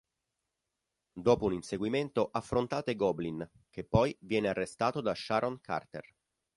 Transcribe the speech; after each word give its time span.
Dopo 1.13 1.45
un 1.45 1.53
inseguimento 1.53 2.31
affrontate 2.31 2.95
Goblin, 2.95 3.47
che 3.69 3.83
poi 3.83 4.17
viene 4.21 4.47
arrestato 4.47 4.99
da 4.99 5.13
Sharon 5.13 5.59
Carter. 5.61 6.15